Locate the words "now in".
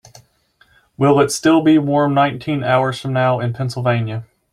3.13-3.53